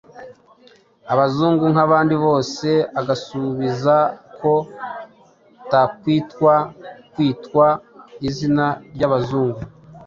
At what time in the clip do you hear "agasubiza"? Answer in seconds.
2.99-3.95